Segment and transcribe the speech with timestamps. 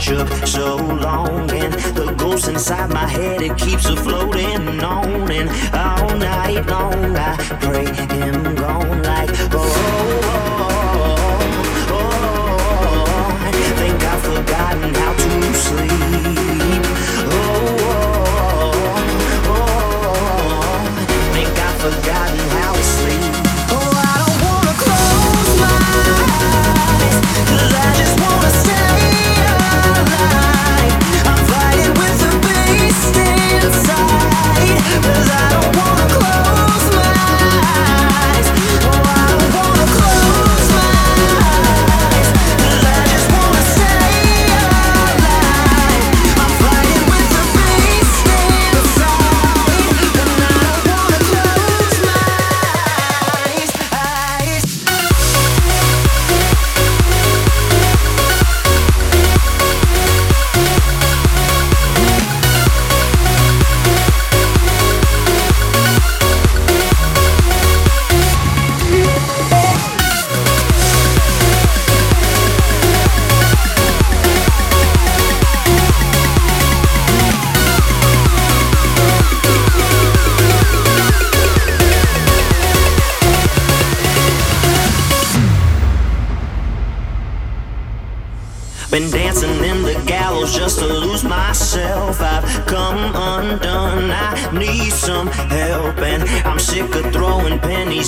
[0.00, 6.16] so long, and the ghost inside my head it keeps a floating on, and all
[6.16, 9.89] night long I pray him gone like oh.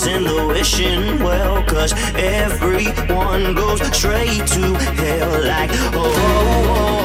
[0.07, 1.63] In the wishing well.
[1.65, 6.13] Cause everyone goes straight to hell like, oh.
[6.15, 7.02] oh, oh,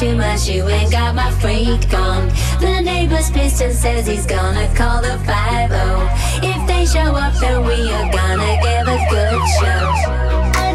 [0.00, 2.28] too much, you ain't got my freak on.
[2.58, 5.70] The neighbor's pissed and says he's gonna call the 5
[6.42, 10.69] If they show up, then we are gonna give a good show.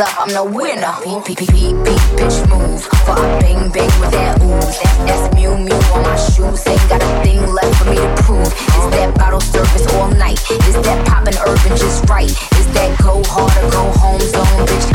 [0.00, 0.94] A winner.
[1.04, 2.80] Beat, beat, beat, beat, bitch, move.
[3.04, 4.80] For a bang, bang with that ooze.
[4.80, 6.66] That, that's Miu Miu on my shoes.
[6.66, 8.46] Ain't got a thing left for me to prove.
[8.48, 10.40] Is that bottle service all night?
[10.64, 12.30] Is that poppin' urban just right?
[12.30, 14.64] Is that go hard or go home zone?
[14.64, 14.89] Bitch,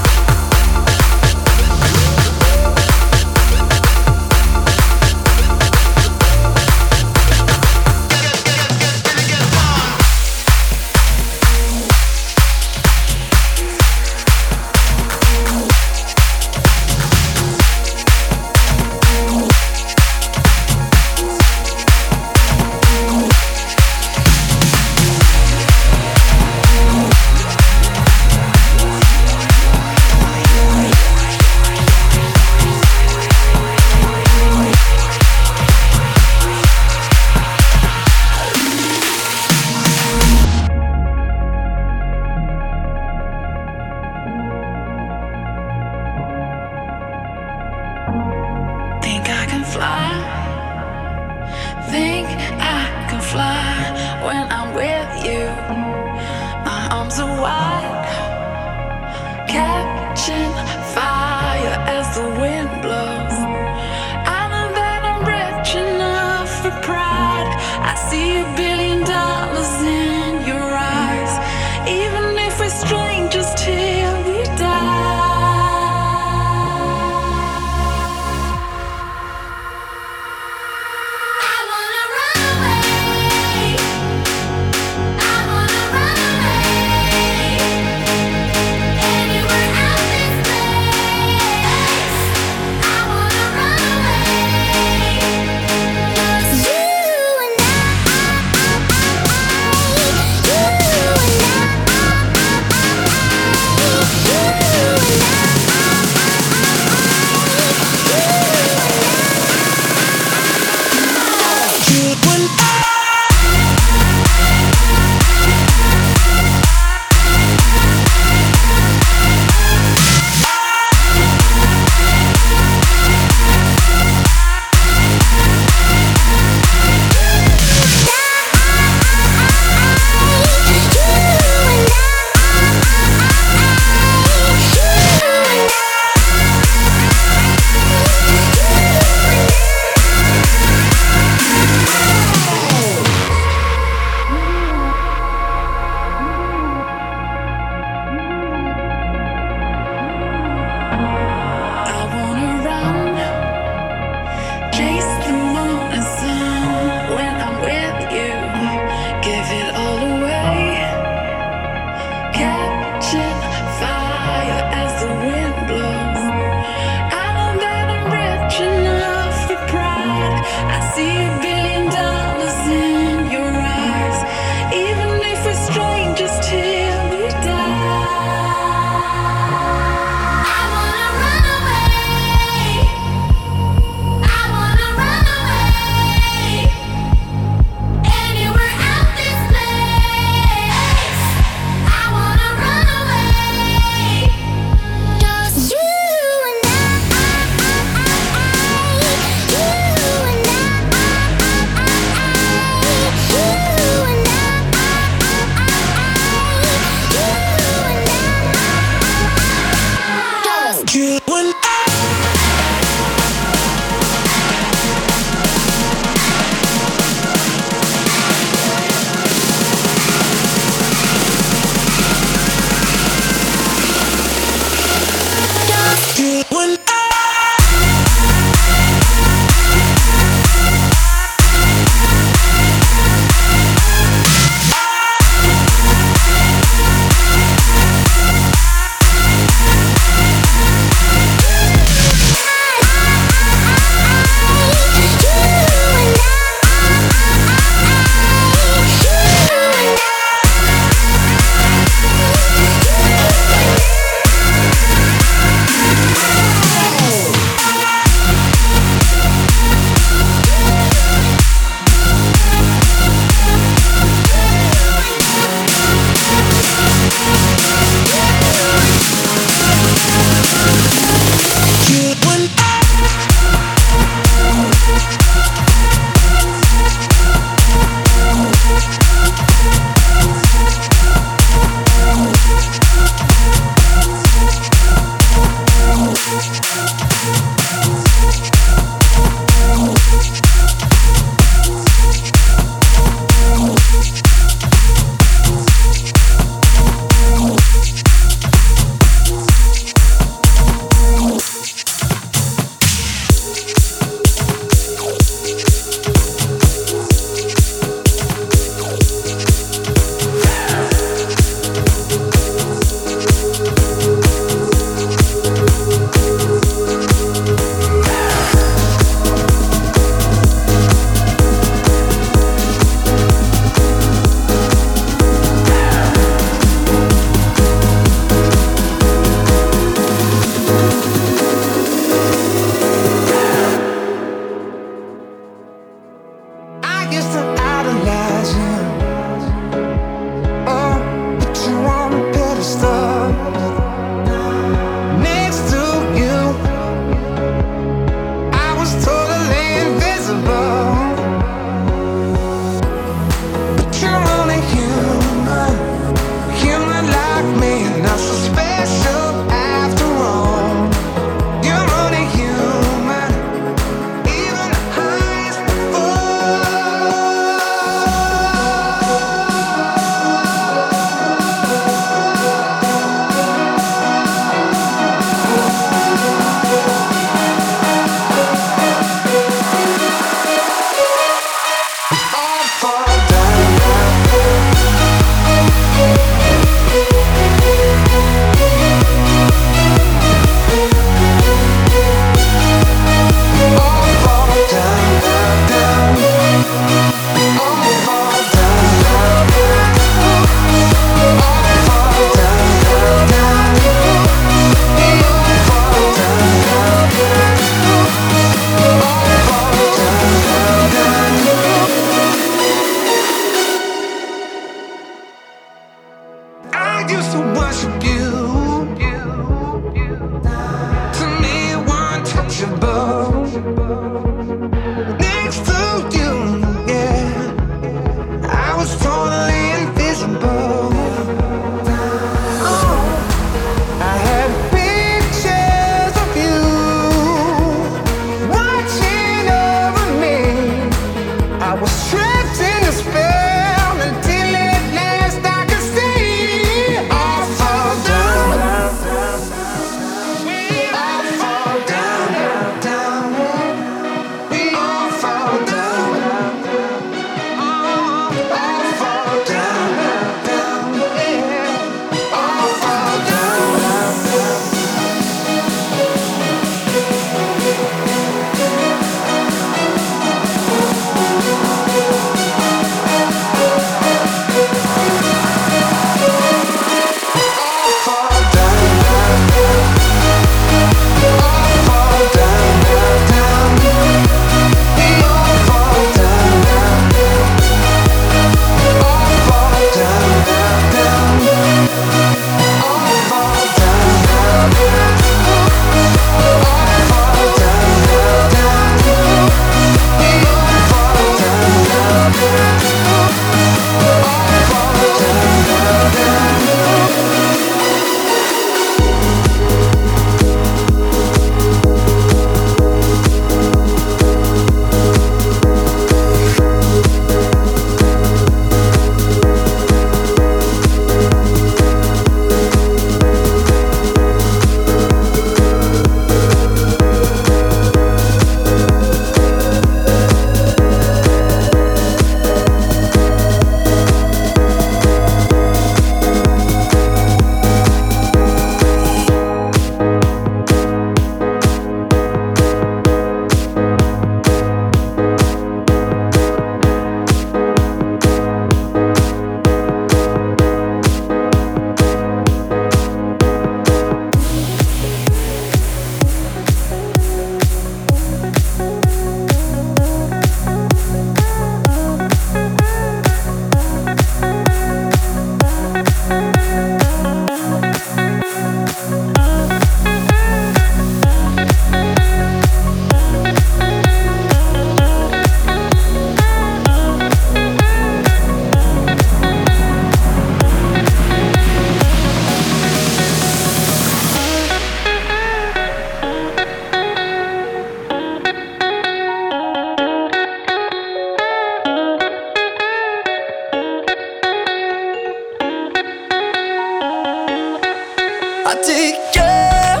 [598.72, 600.00] I take care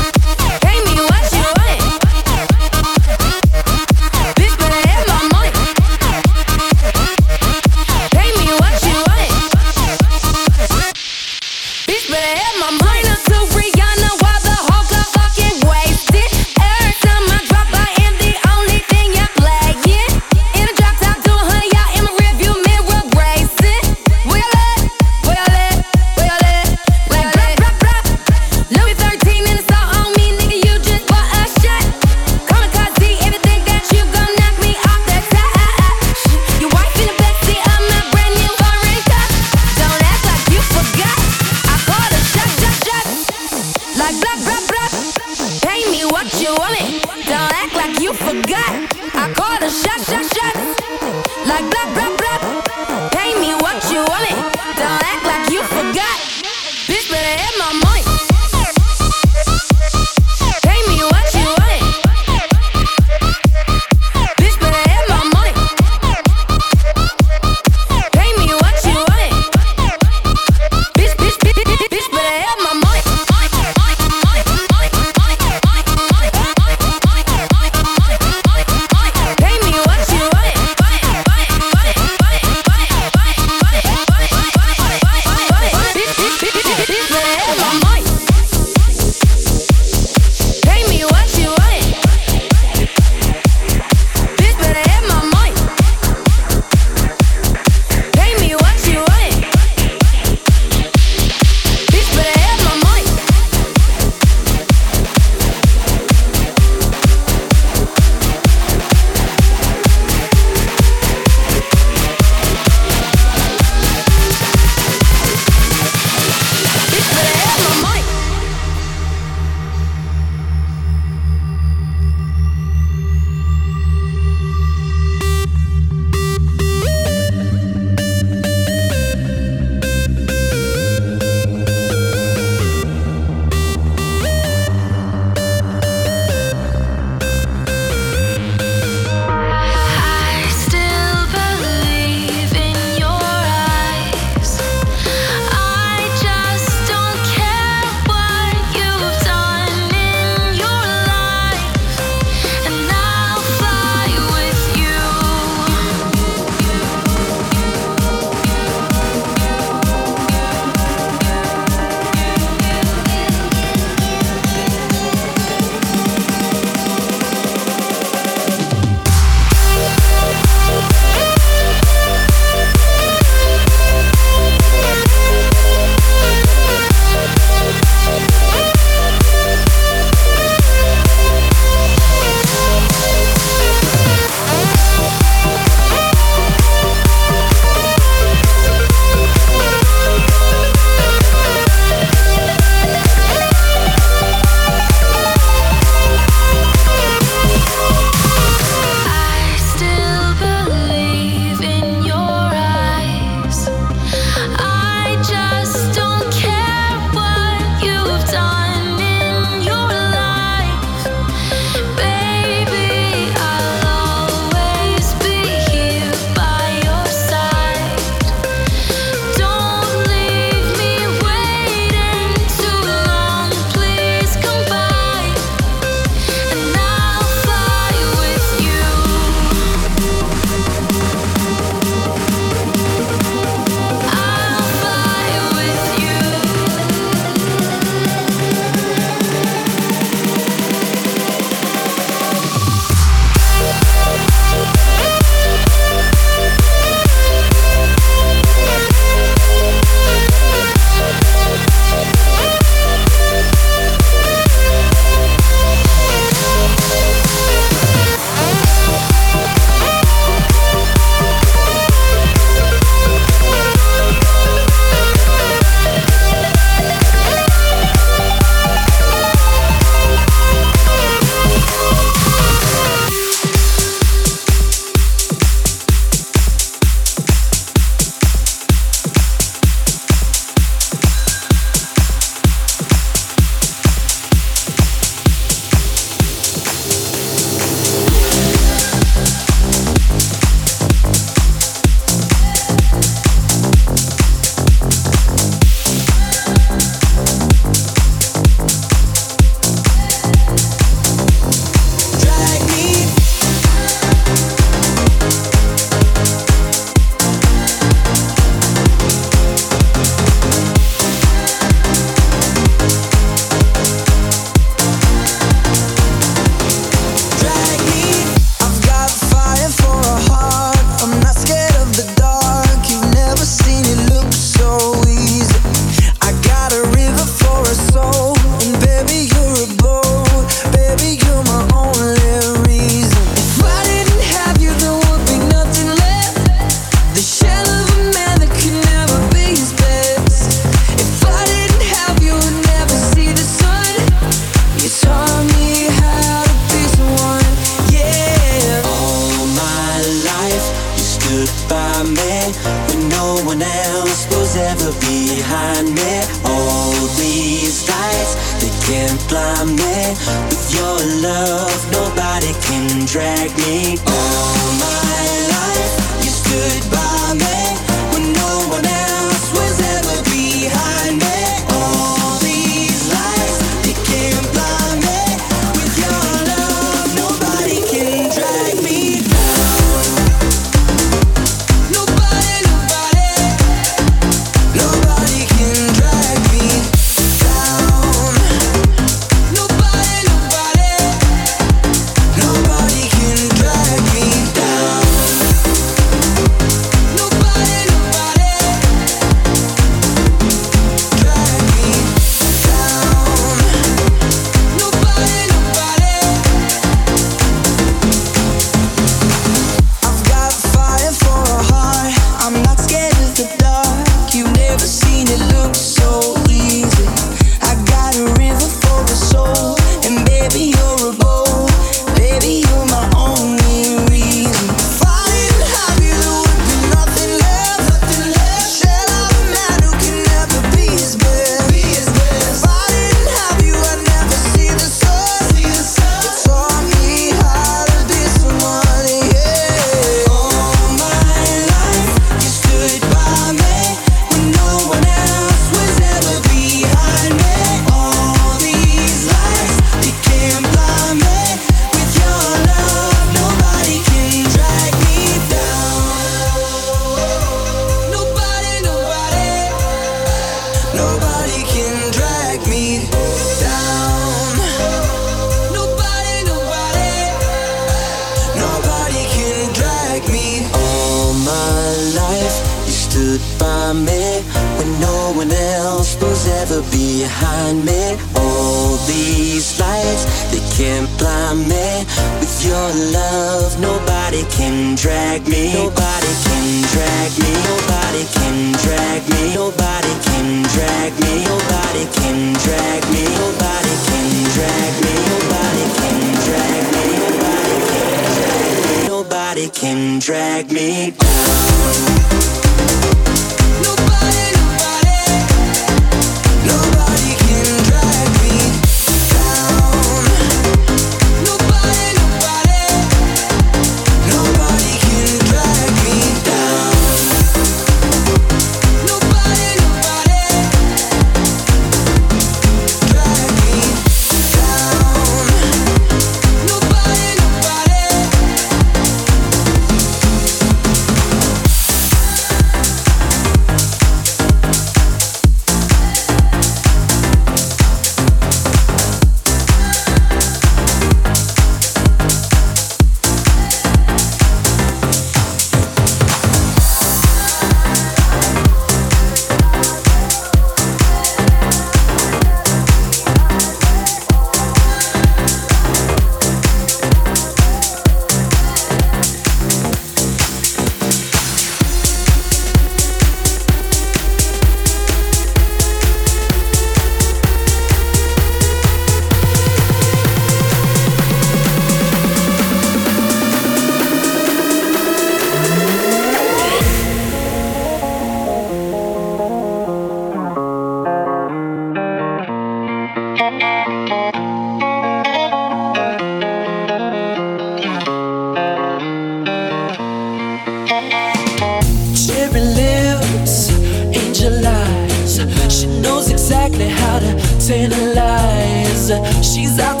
[599.61, 600.00] she's out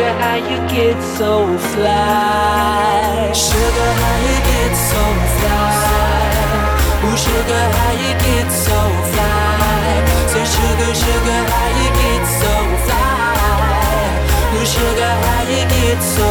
[0.00, 3.32] Sugar, how you get so fly?
[3.34, 5.04] Sugar, how you get so
[5.36, 7.04] fly?
[7.04, 8.80] Ooh, sugar, how you get so
[9.12, 10.00] fly?
[10.32, 12.54] Say, sugar, sugar, how you get so
[12.84, 14.08] fly?
[14.56, 16.28] Ooh, sugar, how you get so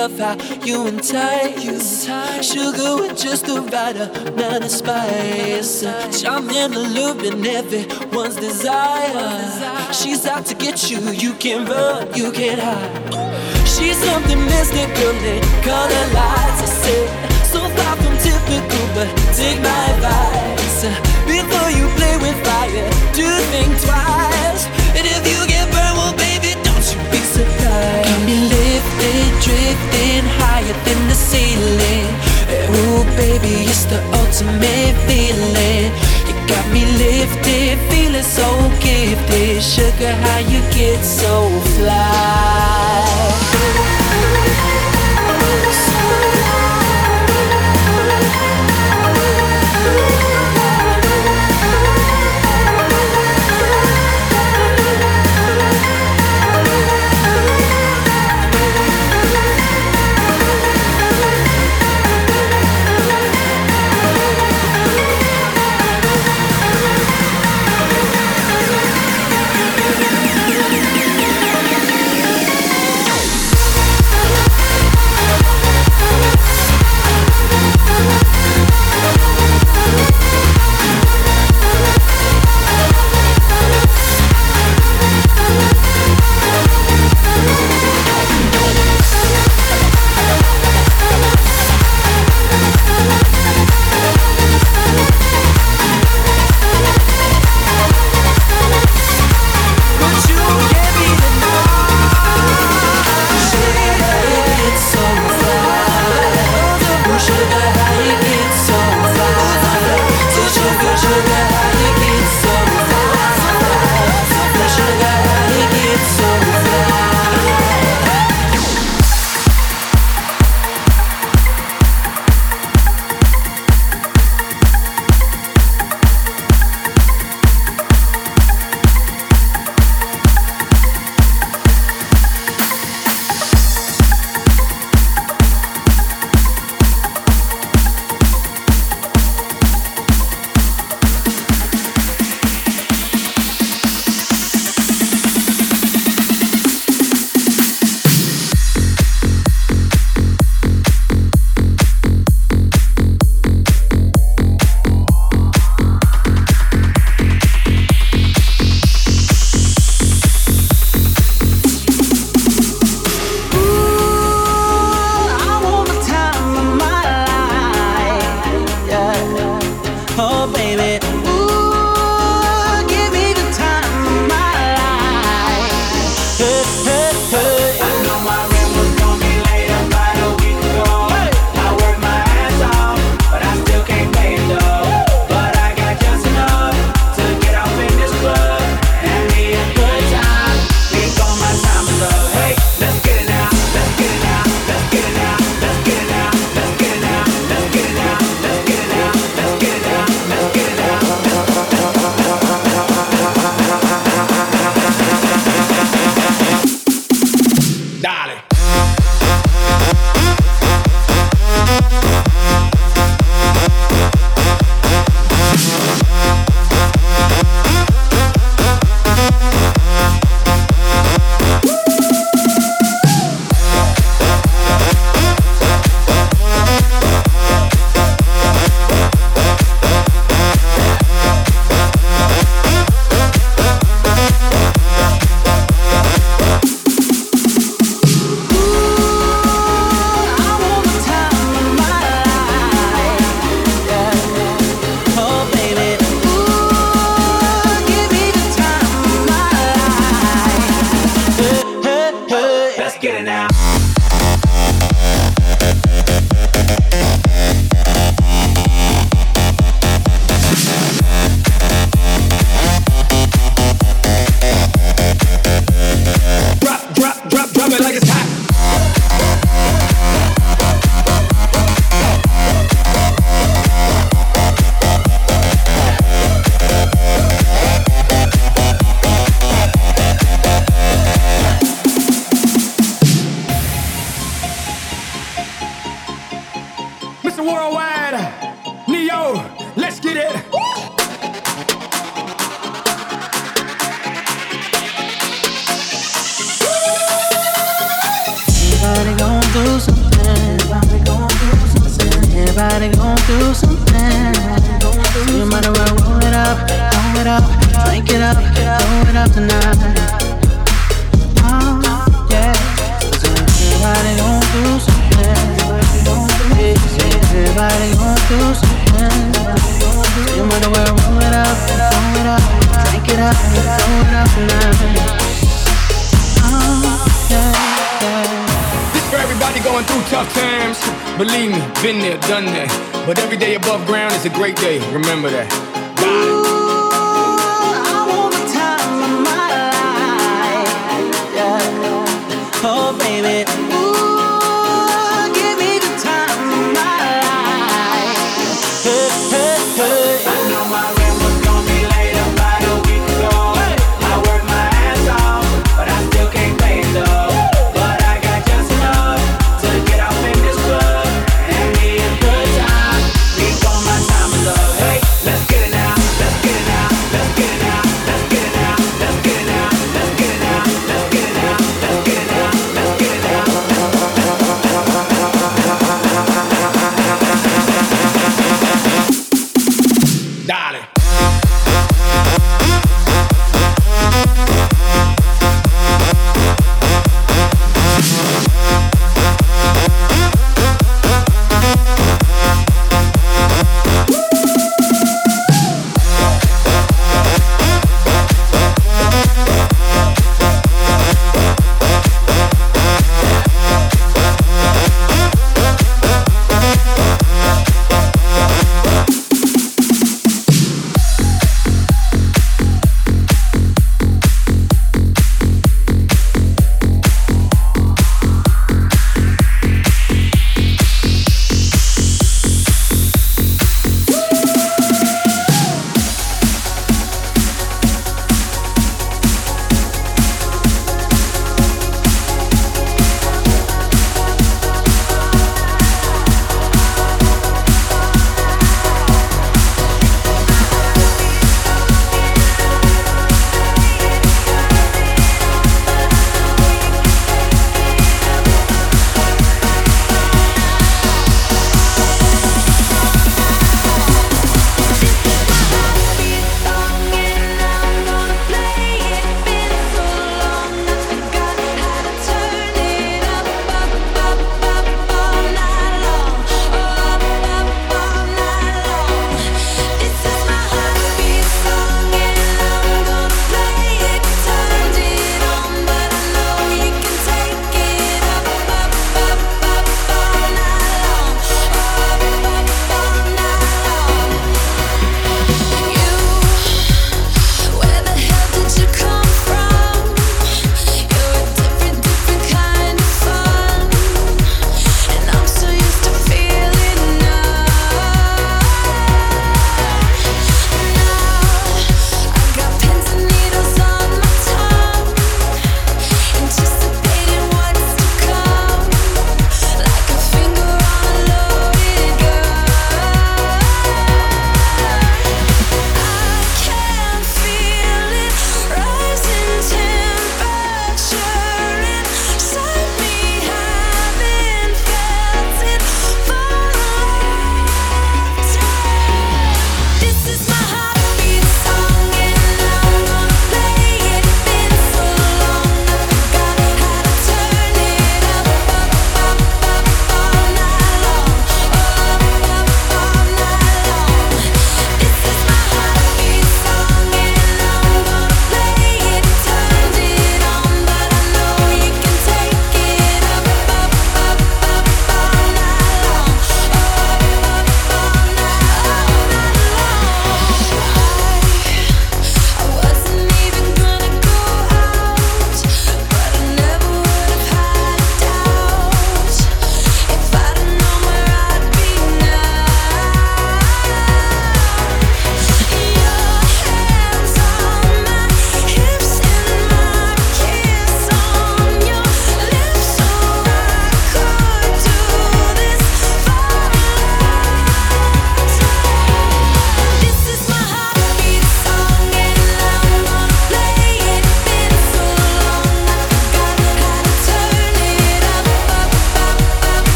[0.00, 2.06] love how you entice.
[2.40, 3.96] Sugar with just the right
[4.28, 5.82] amount of spice.
[6.18, 9.92] Charming, alluring, everyone's desire.
[9.92, 13.12] She's out to get you, you can't run, you can't hide.
[13.72, 16.60] She's something mystical, they color lights.
[16.66, 17.06] I said,
[17.52, 20.80] so far from typical, but take my advice.
[21.34, 24.62] Before you play with fire, do think twice.
[24.96, 25.59] And if you get
[28.80, 32.08] lifted, drifting higher than the ceiling.
[32.72, 35.92] Oh, baby, it's the ultimate feeling.
[36.26, 38.48] You got me lifted, feeling so
[38.80, 39.62] gifted.
[39.62, 42.80] Sugar, how you get so fly?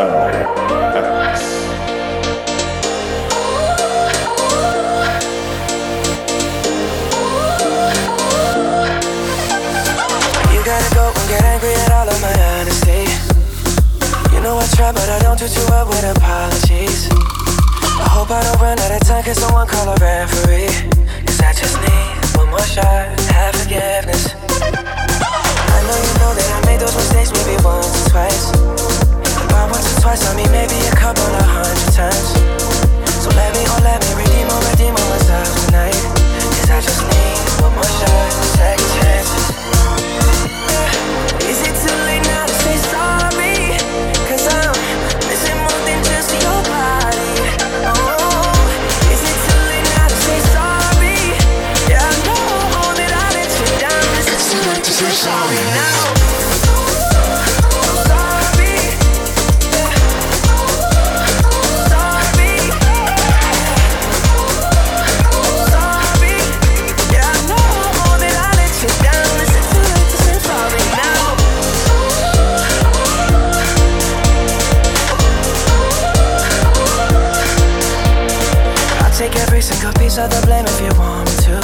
[0.00, 0.06] You
[10.64, 13.12] gotta go and get angry at all of my honesty.
[14.34, 17.10] You know I try, but I don't do too well with apologies.
[17.12, 20.72] I hope I don't run out of time, cause someone call a referee.
[21.26, 24.32] Cause I just need one more shot, have forgiveness.
[24.32, 29.09] I know you know that I made those mistakes maybe once or twice.
[29.60, 32.32] By once or twice, I mean maybe a couple of hundred times.
[33.20, 36.00] So let me, oh let me redeem or redeem myself tonight.
[36.56, 39.49] Cause I just need one more shot, second chances.
[80.10, 81.54] Piece of the blame if you want me to.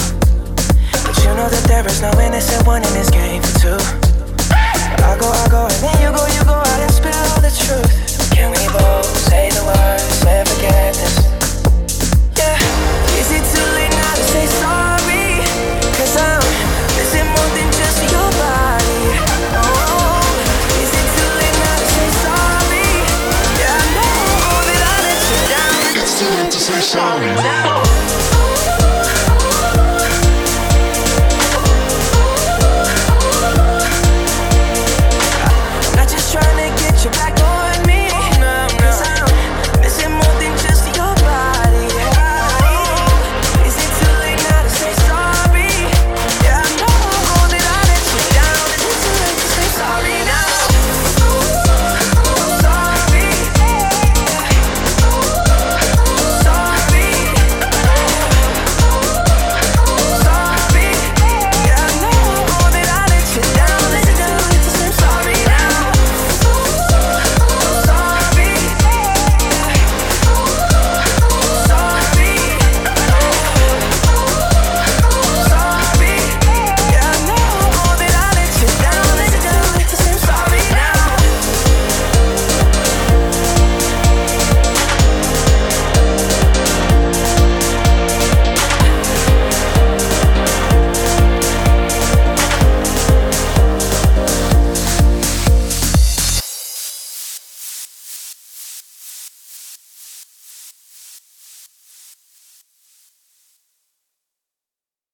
[1.03, 3.79] But you know that there is no innocent one in this game for two.
[5.03, 7.11] I go, I go, and then you go, you go out and spill
[7.43, 8.31] the truth.
[8.31, 11.26] Can we both say the words and forget this?